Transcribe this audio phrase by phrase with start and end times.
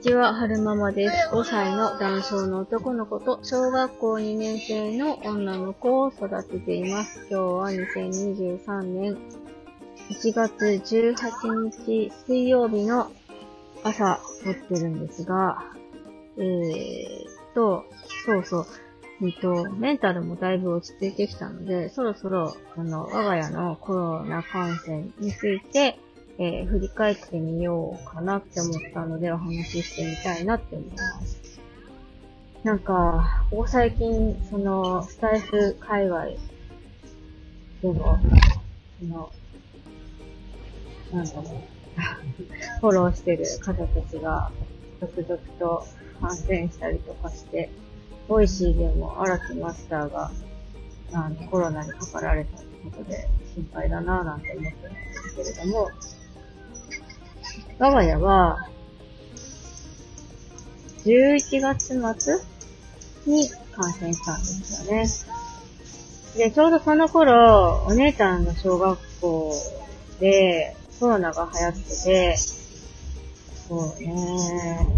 [0.00, 1.28] ちは、はるままです。
[1.32, 7.26] 5歳の男性の男の子と小学校2年生の女の子を育てています。
[7.28, 9.18] 今日は2023年
[10.08, 13.10] 1月18日水曜日の
[13.82, 15.64] 朝撮ってるんですが、
[16.36, 17.84] えーと、
[18.24, 18.66] そうそう、
[19.26, 25.98] えっと、メンタルもだいぶ落ち着いてきたので、そろそろ、あの、我が家のコロナ感染について、
[26.40, 31.60] えー、振り返ってみようかなって思ったのでお話ししてみたいなって思います。
[32.62, 38.18] なんか、ここ最近、その、スタイフ界隈でも、
[39.00, 39.30] その、
[41.12, 41.44] なんだろう、
[42.80, 44.50] フォローしてる方たちが、
[45.00, 45.86] 続々と
[46.20, 47.70] 感染したりとかして、
[48.28, 50.30] ボイシーでも荒木マスターが、
[51.12, 52.64] あの、コロナにかかられたこ
[52.96, 55.88] とで心配だなぁなんて思ってるんですけれども、
[57.78, 58.68] 我が家は、
[61.04, 61.86] 11月
[62.20, 62.38] 末
[63.24, 65.06] に感染したんですよね。
[66.36, 69.52] で、ちょうどその頃、お姉ちゃんの小学校
[70.18, 72.36] でコロナが流行ってて、
[73.68, 74.88] そうね、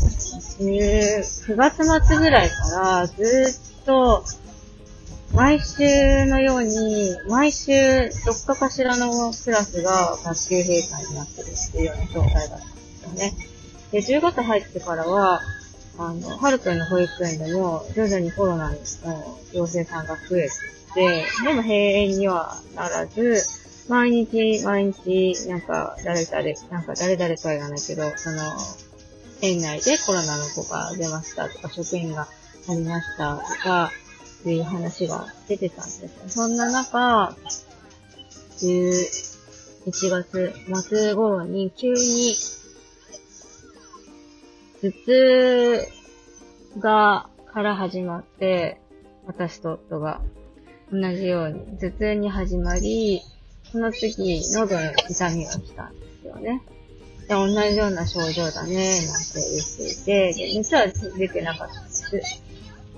[0.58, 4.24] 9月末ぐらいからずっと
[5.32, 13.34] 毎週のように、毎週どっかかしらのクラスが学級閉鎖になってるっていうような状態だったんですよね。
[13.92, 15.40] で、10月入ってからは、
[15.98, 18.76] あの、ハルくんの保育園でも徐々にコロナの
[19.52, 20.48] 陽性さんが増え
[20.94, 23.42] て、でも閉園にはならず、
[23.88, 28.42] 毎日毎日、なんか誰々、なんか誰々とは言わないけど、その、
[29.42, 32.26] 園内でコロナの子が出ましたとか、職員が
[32.68, 33.92] ありましたとか、
[34.40, 36.08] っていう話が出てたんですよ。
[36.28, 37.36] そんな中、
[38.58, 40.52] 11月
[40.88, 42.34] 末頃に急に、
[44.80, 45.88] 頭痛
[46.78, 48.80] が、から始まって、
[49.26, 50.22] 私と夫が
[50.90, 53.20] 同じように頭痛に始まり、
[53.70, 56.62] その次、喉の痛みが来たんですよね。
[57.28, 60.86] で、同じような症状だね、なんて言っていて、で、熱は
[61.16, 62.49] 出てなかったんです。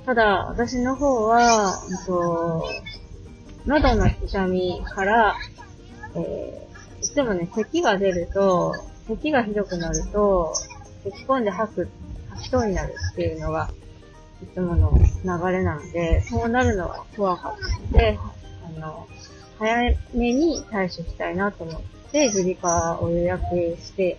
[0.04, 2.68] ただ、私の方は、えっと、
[3.66, 5.36] 喉の痛みから、
[6.16, 8.74] えー、いつもね、咳が出ると、
[9.06, 10.52] 咳がひどくなると、
[11.04, 11.88] 咳込んで吐く、
[12.30, 13.70] 吐きそうになるっていうのが、
[14.42, 18.18] いつもの流れなので、そうなるのは怖かったので、
[18.76, 19.06] あの、
[19.60, 23.44] 早めに対処したいなと思って、耳鼻科を予約
[23.80, 24.18] して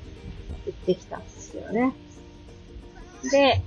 [0.66, 1.94] 行ってきたんですよね。
[3.30, 3.62] で、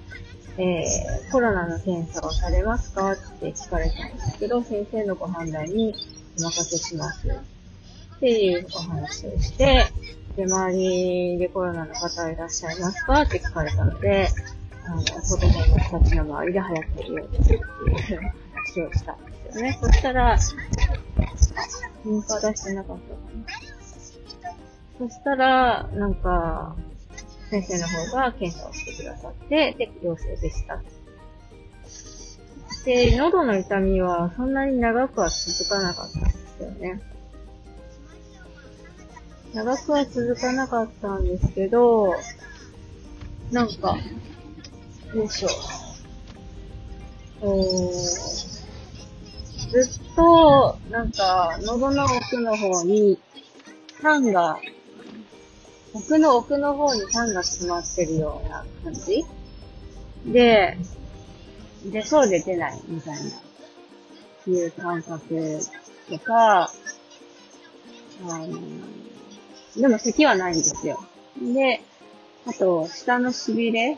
[0.58, 3.12] えー、コロナの検査をされますか？
[3.12, 5.94] って聞かれたんですけど、先生のご判断に
[6.38, 7.28] お任せします。
[7.28, 9.84] っていうお話をして、
[10.36, 13.20] で、周りでコロナの方いらっしゃいますか？
[13.20, 14.28] って聞かれたので、
[14.86, 15.50] あの、子供
[15.90, 17.60] たちの周りで流行ってるようですっていう
[18.54, 19.78] 話をしたんですよね。
[19.80, 20.38] そしたら、
[22.04, 23.20] リンクは出してなかったか
[25.00, 25.08] な。
[25.08, 26.76] そしたら、なんか、
[27.50, 30.82] 先生の方が検査をしてくださって、で、陽性でした。
[32.84, 37.00] で、喉の痛みはそんなに長くは続かなかったんですよね。
[39.54, 42.14] 長くは続かなかったんですけど、
[43.50, 43.96] なんか、
[45.14, 45.48] よいしょ。
[47.40, 47.62] お
[49.70, 53.18] ずっと、なんか、喉の奥の方に、
[54.02, 54.58] 痰が
[55.96, 59.24] 奥の奥の方に痰が詰まってるような感じ？
[60.26, 60.76] で、
[61.86, 63.30] で、そうで出ないみたいな、
[64.46, 65.58] いう感覚
[66.10, 66.70] とか、
[68.28, 68.48] あの、
[69.76, 71.02] でも咳はないんですよ。
[71.40, 71.80] で、
[72.46, 73.96] あと、下の痺れ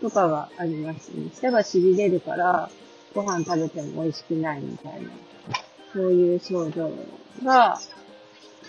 [0.00, 1.30] とかがありますね。
[1.34, 2.70] 下が痺れるから、
[3.14, 5.10] ご飯食べても美味しくないみたいな、
[5.92, 6.90] そういう症状
[7.44, 7.78] が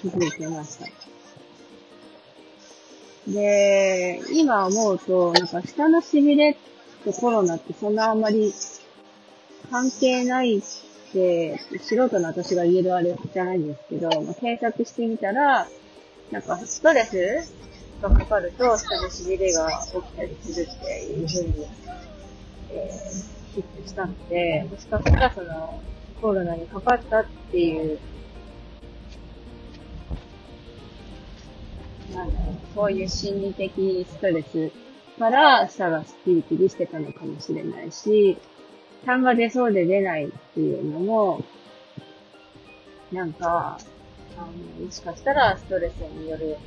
[0.02, 0.86] 気づいてました。
[3.28, 6.58] で、今思うと、なんか下の痺れ
[7.04, 8.54] とコロナってそんなあんまり
[9.70, 10.62] 関係ないっ
[11.12, 15.68] て、素人の私が言えるあれじゃないんですけど、まあ、検索してみたら、
[16.32, 17.54] なんかストレス
[18.02, 21.68] がかかると下の痺れが起きたりするっていうふうに、
[22.72, 25.82] えー、ヒットしたので、もしかしたらその
[26.22, 28.00] コロナにかかったっていう
[32.14, 34.72] なんだろう、そういう心理的ストレス
[35.20, 38.38] から舌がスッキリキリしてたのかもしれないし、
[39.06, 41.44] 痰が出そうで出ないっていうのも、
[43.12, 43.78] なんか、
[44.38, 46.58] あの、もしかしたらストレスによる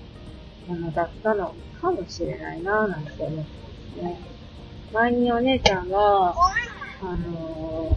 [0.67, 3.51] ものだったのかもしれないなぁなんて思って
[3.97, 4.19] ですね。
[4.93, 6.35] 前にお姉ちゃんが、
[7.03, 7.97] あの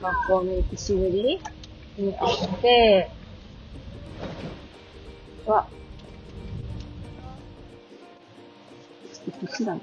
[0.00, 1.40] ー、学校の行きしぶり
[1.98, 3.10] にあって、
[5.46, 5.66] わ、
[9.40, 9.80] ちょっと年だな。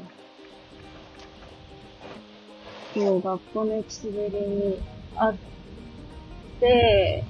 [2.94, 4.80] そう、学校の行きしぶりに
[5.16, 5.36] あっ
[6.60, 7.24] て、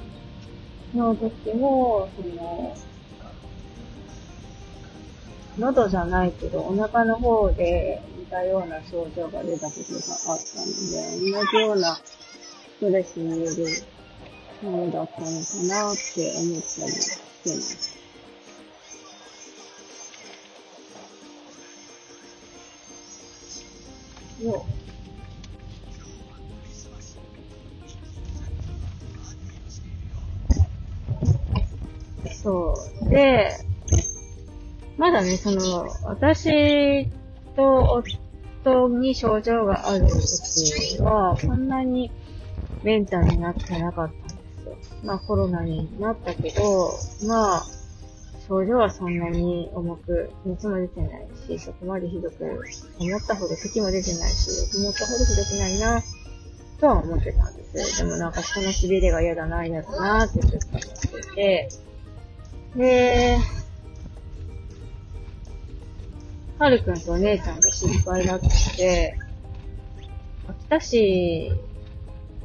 [0.95, 2.75] の時も、その、
[5.59, 12.03] 喉じゃないけど、お腹の方で似たような症状が出たことがあったので、同じようなス
[12.79, 13.65] トレスによる
[14.63, 15.31] ものだったのか
[15.67, 17.90] なって思ったりしてます。
[24.43, 24.65] よ
[32.41, 33.09] そう。
[33.09, 33.51] で、
[34.97, 37.07] まだね、その、私
[37.55, 38.03] と
[38.63, 42.11] 夫に症状がある時は、そんなに
[42.83, 44.77] メンタルになってなかったんですよ。
[45.03, 46.93] まあコロナになったけど、
[47.27, 47.63] まあ、
[48.47, 52.43] 症状はそんなに重く、熱も出てないし、そこまでひどく、
[52.99, 56.01] 思ったほど咳も出てないし、思ったほどひどくないな、
[56.79, 58.03] とは思ってたんです。
[58.03, 61.69] でもなんかその痺れが嫌だな、嫌だな、ってずっと思ってて、
[62.75, 63.37] で、
[66.57, 68.39] はるくんとお姉ちゃんが心配だっ
[68.77, 69.17] て、
[70.47, 71.51] 秋田市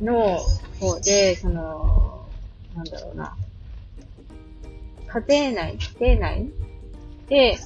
[0.00, 0.38] の
[0.78, 2.28] 方で、その、
[2.74, 3.36] なんだろうな、
[5.16, 6.50] 家庭内、家庭内
[7.28, 7.58] で、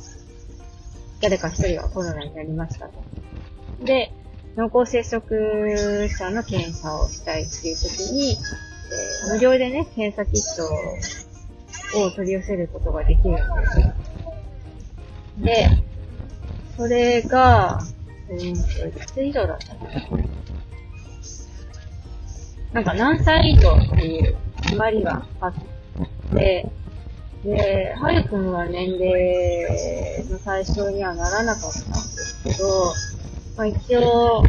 [1.21, 3.03] 誰か一人がコロナになりましたと。
[3.85, 4.13] で、
[4.57, 10.57] 濃厚接触者の検査をしたいっていう時に、えー、無料でね、検査キッ
[11.93, 13.93] トを取り寄せることができるんですよ。
[15.39, 15.69] で、
[16.77, 17.81] それが、
[18.29, 19.81] うんと、いくつ以上だったの
[22.73, 25.55] なんか何歳以上っていう決まりがあっ
[26.33, 26.71] て、
[27.45, 32.95] で、はるくんは年齢の対象にはならなかったんですけど、
[33.57, 34.45] まあ一応、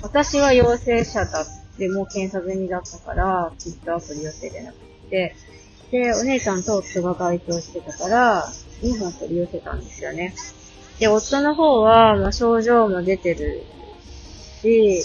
[0.00, 1.44] 私は陽性者だっ
[1.78, 4.78] で、もう検査済みだったから、きっとアプリ寄せれなく
[5.08, 5.34] て、
[5.90, 8.48] で、お姉ちゃんと夫が該当してたから、
[8.82, 10.34] 2本取り寄せたんですよね。
[10.98, 13.62] で、夫の方は、まあ、症状も出てる
[14.60, 15.04] し、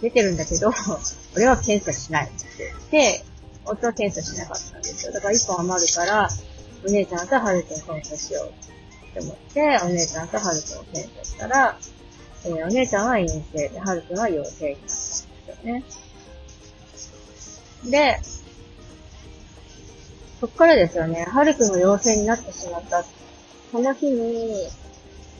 [0.00, 0.72] 出てるんだけど、
[1.36, 3.24] 俺は検査しないって言って、
[3.64, 5.12] 夫は検査しなかったんですよ。
[5.12, 6.28] だから1本余るから、
[6.86, 8.52] お姉ちゃんとハルくん検査しよう
[9.10, 11.78] って思って、お姉ちゃんとハルくんを検査したら、
[12.44, 15.84] えー、お姉ちゃんは陰性で、はるくんは陽性になったんですよね。
[17.90, 18.20] で、
[20.40, 23.04] そっからですよね、はるくんが陽性になってしまった。
[23.70, 24.68] その日に、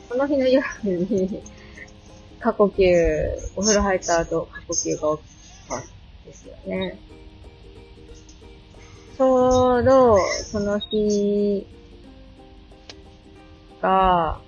[0.09, 1.41] その日の夜に、
[2.39, 5.40] 過呼吸、お風呂入った後、過呼吸が起きて
[6.25, 6.99] ですよね。
[9.17, 11.67] ちょうど、その日
[13.81, 14.41] が、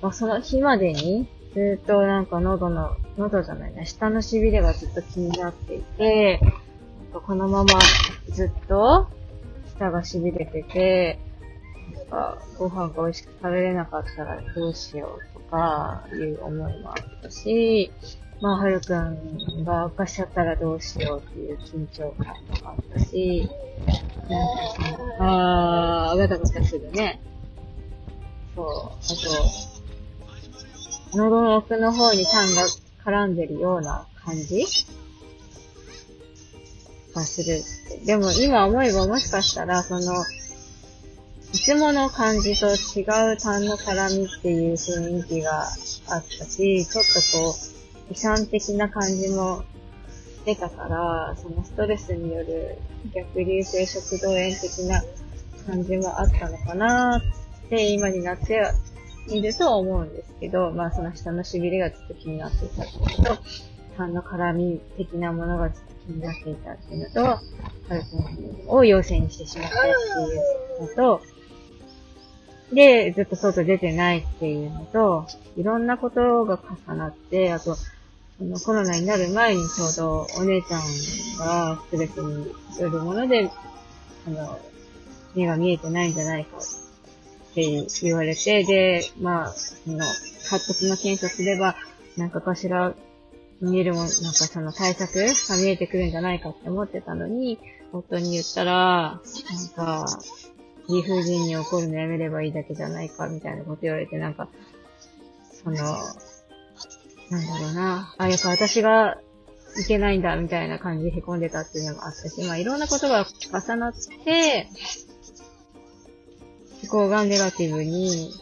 [0.00, 6.40] まあ、その日までに、ずっとなんか喉の、喉じゃないな、下の痺れがずっと気になっていて、
[7.12, 7.78] このまま
[8.30, 9.06] ずっと
[9.76, 11.18] 下が痺れてて、
[11.94, 17.92] なんかご飯が美味しく食べれなかったらどうしようとかいう思いもあったし、
[18.42, 23.48] まあ、はるくんが悪化しちゃったらどうしようっていう緊張感もあったし、
[24.28, 27.20] なんかその、あー、ガタガタするね。
[28.56, 28.66] そう。
[28.66, 28.70] あ
[31.12, 32.66] と、喉の奥の方に痰が
[33.04, 34.66] 絡んでるような感じ？
[37.14, 37.62] がする。
[38.06, 40.24] でも今思えばもしかしたら、その、
[41.52, 43.02] いつもの感じと違
[43.34, 45.68] う痰の絡みっていう雰囲気が
[46.08, 47.71] あったし、ちょっとこう、
[48.12, 49.64] 遺産的な感じも
[50.44, 52.76] 出たから、そのストレスによる
[53.14, 55.02] 逆流性食道炎的な
[55.66, 57.22] 感じもあったのかな
[57.66, 58.62] って今になって
[59.28, 63.42] いると思うんですけど、まあその下の痺れがずっと気になっていたっていうのと、
[63.96, 67.40] 痰の絡み的なものがずっと気になっていたっていうのと、ハ
[67.94, 71.22] ルくんを陽性にしてしまったっていうのと、
[72.74, 75.26] で、ずっと外出てないっていうのと、
[75.56, 77.76] いろんなことが重なって、あと、
[78.38, 80.80] そのコロナになる前にちょうどお姉ちゃん
[81.38, 83.50] がストレスによるもので、
[84.26, 84.58] あの、
[85.34, 90.04] 目が見えてないんじゃないかって言われて、で、まあ、その、
[90.50, 91.76] 発達の検査すれば、
[92.16, 92.94] なんかかしら
[93.60, 97.58] 見えるもん、なんかその対策が見えてくるんじゃないかって思ってたのに、
[97.92, 99.20] 夫に言ったら、
[99.50, 100.06] なんか、
[100.88, 104.48] 理不尽に怒るのやめればいいだけじゃないか、みたいなこと言われて、なんか、
[105.62, 105.76] その、
[107.32, 108.14] なんだろうな。
[108.18, 109.18] あ、やっぱ私が
[109.80, 113.92] いけないんだ、みたいな感じで凹んでたっていうのもあったし、まあいろんなことが重なっ
[114.24, 114.68] て、
[116.82, 118.32] 思考がネガティブに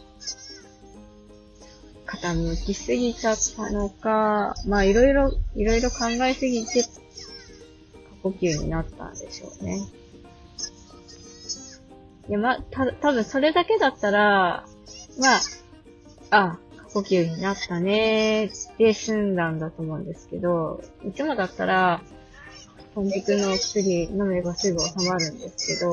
[2.05, 6.89] 傾きすぎちゃったのか、まあいろいろ、いろいろ考えすぎて、過
[8.23, 9.79] 呼吸になったんでしょうね。
[12.27, 14.65] いや、まあ、た、多分それだけだったら、
[15.19, 15.39] まあ、
[16.29, 16.59] あ、
[16.93, 22.01] 呼吸になったねーって済んだんだと思うんですけど、いつもだったら、
[22.93, 25.91] 本日の薬飲めばすぐ収まるんですけど、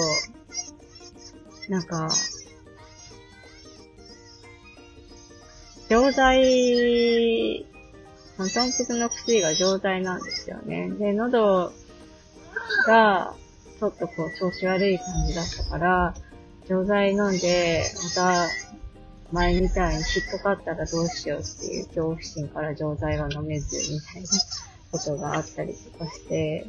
[1.69, 2.09] なんか、
[5.89, 7.67] 錠剤、
[8.37, 10.91] 豚腹の薬が錠剤なんですよね。
[10.91, 11.73] で、喉
[12.87, 13.35] が、
[13.79, 16.15] ちょっとこう、調子悪い感じだったから、
[16.69, 18.49] 錠剤飲んで、また、
[19.33, 24.29] 前みたいに引っかかったらどうしようっていう恐怖心から錠剤が飲めずみたいな
[24.91, 26.67] ことがあったりとかして、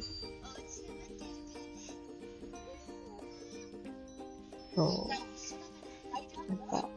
[4.75, 6.49] そう。
[6.49, 6.89] なんか、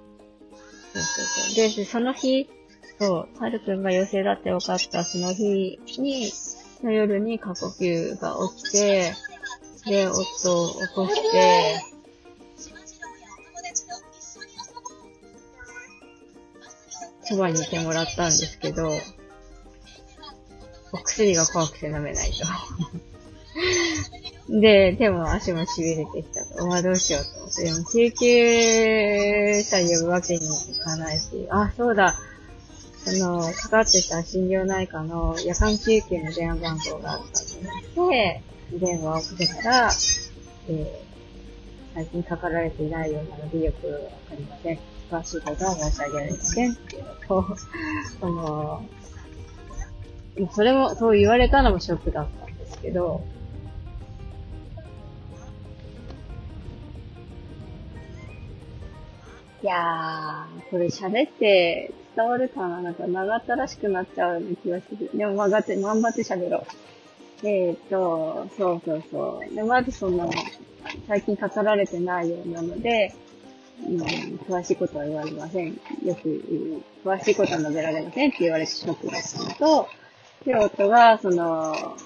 [0.95, 1.54] そうそうそう。
[1.54, 2.49] で、その日、
[2.99, 6.33] そう、はるくんが陽性だって分かったその日に、
[6.83, 9.12] の夜に過呼吸が起きて、
[9.87, 11.92] で、夫を起こして、
[17.33, 18.91] そばにいてもらったんですけど、
[20.93, 22.45] お薬が怖くて飲めないと。
[24.61, 26.67] で、手も足も痺れてきたと。
[26.67, 27.65] まあどうしようと思って。
[27.65, 32.15] でも救急車呼ぶわけにもいかないし、あ、そうだ。
[33.05, 39.91] その、かかってた心療内科の夜間救急の電話番号があったので、電話をかけたら、
[40.69, 40.87] えー、
[41.95, 43.93] 最近かかられていないようなのでよくわ
[44.29, 44.92] かりません。
[45.12, 47.57] 詳しいことは申し上げられませんっていうのと、
[50.54, 53.23] そ、れも、そう言われたのもショックだったんですけど、
[59.62, 65.11] いやー、これ喋って伝わるかななんか長ったらしくなっちゃうような気がする。
[65.14, 66.64] でも頑張って、頑張って喋ろ
[67.45, 67.47] う。
[67.47, 69.54] えーと、そうそうそう。
[69.54, 70.31] で、まずその、
[71.07, 73.14] 最近語られてないようなので、
[73.87, 74.03] うん、
[74.49, 75.69] 詳しいことは言われません。
[76.05, 79.89] よく、詳しいことは述べられませんって言われてショックだったのと、
[80.45, 81.97] で、夫が、その、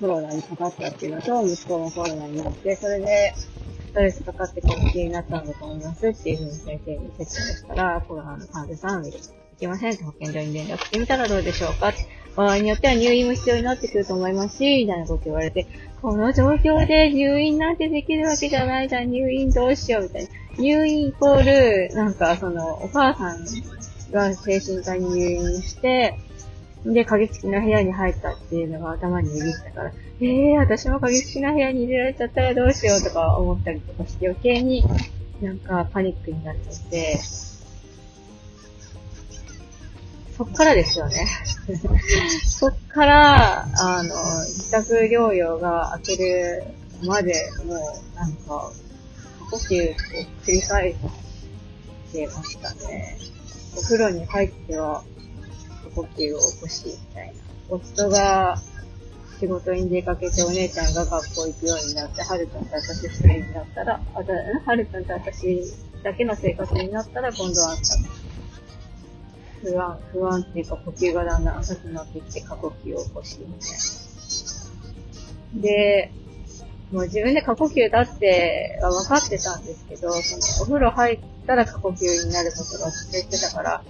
[0.00, 9.12] コロナにかかったっていうのと、息子もコロナになって、それで、ストレスかかって気になったんだと思いますっていうふうに先生に説明したら、コロナの患者さん、い
[9.60, 11.92] けませんって保健所に連絡してみたらどうでしょうか
[12.34, 15.66] 場合によっては入院も必要になってくると思いますし、みたいなこと言われて、
[16.02, 20.28] この状況で入院なんてできるわけじゃないじゃん、入院どうしよう、みたいな。
[20.58, 23.44] 入院イコール、なんかその、お母さん
[24.10, 26.18] が精神科に入院して、
[26.84, 34.84] で、鍵付きの部屋に入ったっていうのが頭によぎったから、ええー、私も鍵付きの部屋に入れられちゃったらどうしようとか思ったりとかして余計に
[35.40, 37.18] なんかパニックになっちゃって、
[40.42, 41.26] そっからですよね。
[42.44, 46.64] そっから、あの、自宅療養が明ける
[47.04, 47.34] まで、
[47.64, 48.72] もう、なんか、
[49.50, 49.94] 過呼吸を
[50.44, 50.98] 繰り返し
[52.12, 53.18] てましたね。
[53.76, 55.04] お風呂に入っては、
[55.84, 57.34] 過呼吸を起こし、みたいな。
[57.68, 58.60] 夫が
[59.38, 64.18] 仕事に出かけてお姉ちゃんが学校行くようになって、はるくんと私一人になったら、あ、
[64.66, 65.62] はるくんと私
[66.02, 68.21] だけの生活になったら今度はあった
[69.62, 73.70] 不安、不安っていうか呼吸がだんだん浅くなってきて過呼吸を起こして、みたい
[75.56, 75.62] な。
[75.62, 76.12] で、
[76.90, 83.84] もう自分で過呼吸だっては分かってたんですけど、そのお風呂入ったら過呼吸になることが続いてたから、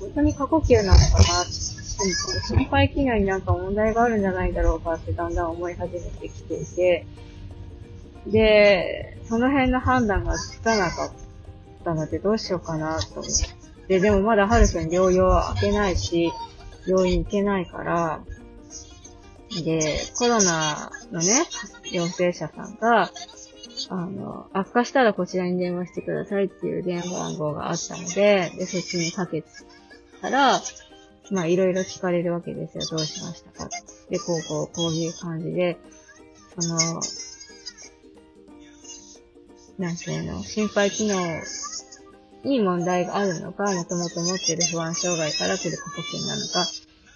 [0.00, 1.52] 本当に過呼吸なのかなって、
[2.46, 7.06] 心肺機能になんか問題があるんじゃないだろうかってだんだん思い始めてきていて、
[8.26, 11.12] で、その辺の判断がつかなかっ
[11.84, 13.57] たのでどうしようかなと思って。
[13.88, 16.30] で、でもまだはるくん療養開けないし、
[16.86, 18.20] 病院行けないから、
[19.64, 21.46] で、コロナのね、
[21.90, 23.10] 陽性者さんが、
[23.90, 29.42] あの、悪化したらこちらに電話してくださいっていう電話番号があったので、で、そっちにかけ
[30.20, 30.60] たら、
[31.30, 32.84] まあ、いろいろ聞かれるわけですよ。
[32.90, 33.68] どうしましたか
[34.10, 35.78] で、こう、こう、こういう感じで、
[36.58, 37.00] その、
[39.78, 41.16] なんていうの、心肺機能
[42.44, 46.66] に問題があるのか、もともと持ってる不安障害から来る過呼吸なのか、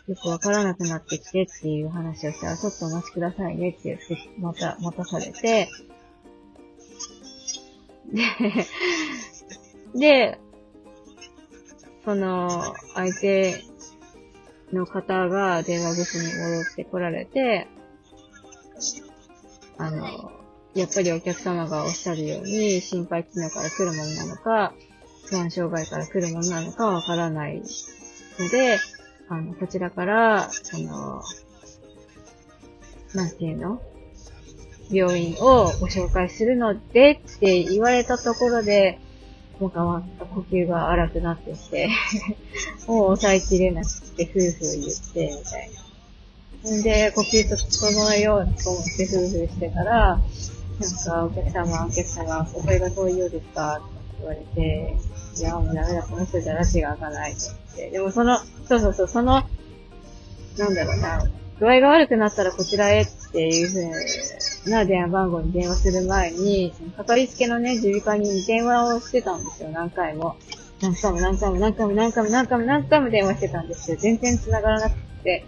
[0.09, 5.69] よくわからなくなってきてっていう話をしたら、ちょっとお待ちくださいねって言って、また、待たされて、
[8.13, 8.23] で、
[9.95, 10.39] で、
[12.05, 13.63] その、相手
[14.73, 17.69] の方が電話口に戻ってこられて、
[19.79, 20.33] あの、
[20.75, 24.75] やっぱりお客様がおっしゃるように、心肺機能から来るものなのか、
[25.29, 27.63] 不安障害から来るものなのかわからない
[28.39, 28.79] ので、
[29.29, 31.23] あの、こちらから、その、
[33.15, 33.81] なんていうの？
[34.91, 38.99] 病院をご紹介するのでって言われたところで、
[39.59, 41.89] もう変わった呼吸が荒くなってきて
[42.87, 45.71] もう抑えきれなくて、ふうふう言って、みたい
[46.65, 46.79] な。
[46.79, 50.21] んで、呼吸と整えようと思ってふうふうしてたら、
[50.81, 53.81] なんか、お客様、お客様、お声が遠いようですか？
[54.23, 54.97] 言われて、
[55.39, 57.37] いや、もうダメだ、この人じゃらしが開かないっ
[57.75, 57.91] て。
[57.91, 58.39] でもその、
[58.69, 59.43] そうそうそう、その、
[60.59, 61.23] なんだろうな、
[61.59, 70.37] 具合が悪くなったらこちらへっていうふうな電話番号に電話する前に、そのかかりつけのね、耳鼻科に電話をしてたんですよ、何回も。
[70.81, 75.45] 何回も何回も何回も何回も何回も何回も電話してたんですけど、全然繋がらなくて。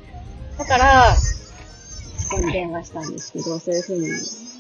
[0.59, 4.09] だから、そこに電話したんですけど、そういうふうに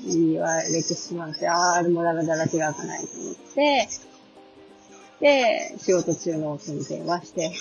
[0.06, 3.88] 言われてしまって、ああ、もうダメだら違うかないと思って、
[5.20, 7.52] で、仕事中の夫に電話して、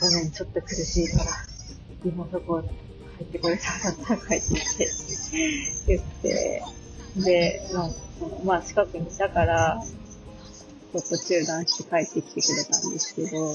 [0.00, 1.24] ごめん、ちょっと苦しいから、
[2.04, 2.68] 日本そこ入
[3.24, 4.88] ってこれたかったら帰ってきて、
[5.88, 6.62] 言って、
[7.16, 7.90] で、まあ、
[8.44, 9.82] まあ、近くにいたから、
[10.92, 13.54] ちょっと中断して帰ってきてくれたんですけど、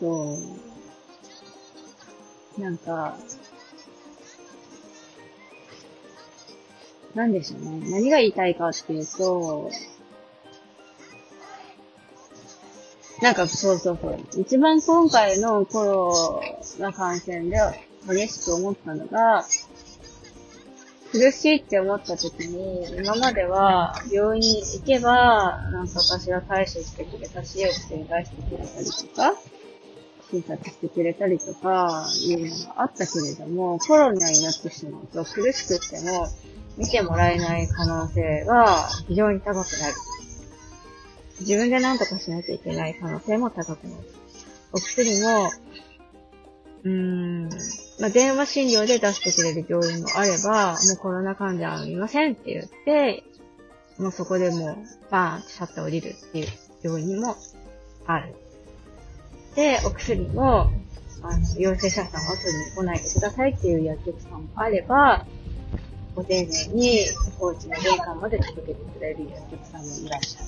[0.00, 0.69] そう、
[2.60, 3.16] なんか、
[7.14, 7.90] なんでしょうね。
[7.90, 9.70] 何が言いたいかっていうと、
[13.22, 14.18] なんか、そうそうそう。
[14.40, 16.42] 一番今回のコロ
[16.78, 17.58] ナ感染で
[18.06, 19.44] 激しく思ったのが、
[21.12, 29.34] 苦しいって思った時に、今までは病院に行けば、なんか私は対処してくれたし、をして出してくれたりとか、
[30.30, 36.28] 診察してくれたりとか、いうのがあったけれども、コロナになってしまうと苦しくっても、
[36.76, 39.94] 見てもらえない可能性が非常に高くなる。
[41.40, 44.02] 自分で何とかしなきゃいけない可能性も高くなる。
[44.72, 45.50] お薬も、
[46.84, 47.48] うーん、
[48.00, 53.24] まあ、電話診療で出してくれる病院もあれば、もうコロナ患者はいませんって言って、
[53.98, 54.76] もうそこでもう
[55.10, 56.46] バーンとシャッター降りるっていう
[56.82, 57.36] 病院も
[58.06, 58.34] ある。
[59.60, 60.70] で、お薬も、
[61.22, 65.26] あの、陽性者さんは取りに来ないでくださいっていう薬局さんもあれば、
[66.14, 67.00] ご丁寧に、
[67.38, 70.46] お家の玄関まで届けてくれる薬局さんもいらっしゃる。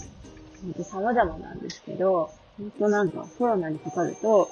[0.62, 4.48] 本当様々なんですけど、本当なんかコロナにかかると、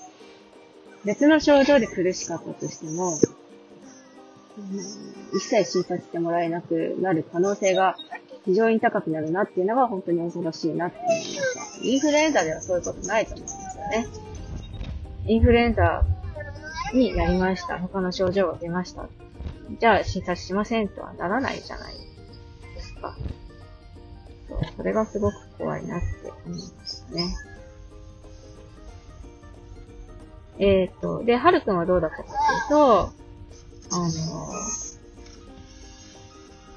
[1.07, 3.19] 別の症状で苦しかったとしても、
[5.33, 7.97] 一切診察してもらえなくなる可能性が
[8.45, 11.83] 非常に高くなるなっていうのが本当に恐ろしいなって思いました。
[11.83, 14.30] インフルエンザではそういうことないと思うんですよね。
[15.27, 16.05] インフルエンザ
[16.93, 17.79] になりました。
[17.79, 19.09] 他の症状が出ました。
[19.79, 21.95] じゃあ診察しませんとはならないじゃない
[22.75, 23.17] ですか。
[24.49, 26.07] そう、それがすごく怖いなって
[26.47, 27.35] 思いましたね。
[30.59, 33.01] えっ、と、で、はるくんはどうだったかっていうと、
[33.93, 34.11] あの、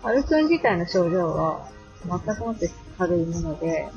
[0.03, 1.67] はるくん自体の症状は
[2.05, 3.89] 全くもって軽いもので、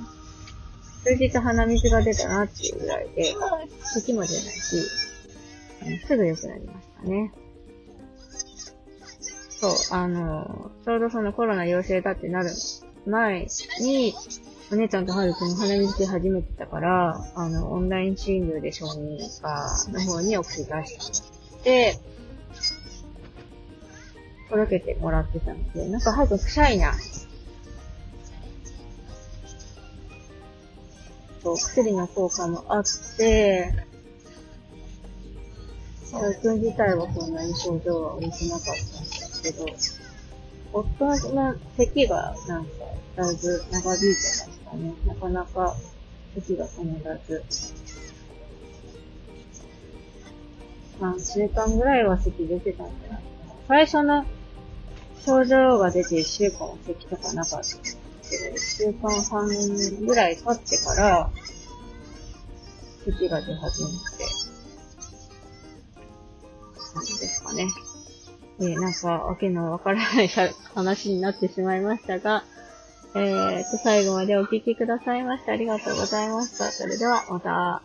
[1.06, 3.32] 数日鼻水が出たなっていうぐらいで、
[3.94, 4.76] 咳も出ないし、
[6.04, 7.32] すぐ良くなりましたね。
[9.50, 12.50] そう、あの、ちょうどそのコロナ陽性だってなる
[13.06, 13.46] 前
[13.80, 14.14] に、
[14.72, 21.22] お姉ちゃんとはるくん鼻水出始めてたから、あの、オンライン診療で小児科の方にお薬出し
[21.62, 22.00] て、
[24.50, 26.94] 届けてもらってたので、なんかはるくんくしゃいな。
[31.46, 32.84] そう、薬の効果もあっ
[33.16, 33.72] て、
[36.12, 39.66] はるくん自体はそんなに症状は良くなかったんですけど、
[40.72, 42.70] 夫の咳がなんか、
[43.14, 44.92] だいぶ長引いてましたね。
[45.06, 45.76] なかなか
[46.34, 47.44] 咳が止まらず。
[51.00, 53.54] 3週間ぐらいは咳出てたんじゃないかな。
[53.68, 54.24] 最初の
[55.24, 58.05] 症状が出て1週間は咳とかなかった、
[58.56, 59.48] 1週間半
[60.06, 61.30] ぐらい経ってから、
[63.04, 63.94] 咳が出始めて、
[66.94, 67.66] なんですかね。
[68.58, 70.28] えー、なんか、わけのわからない
[70.74, 72.44] 話になってしまいましたが、
[73.14, 76.70] えーと、最後までお聴きくださいましてありがとうございました。
[76.70, 77.82] それでは、また。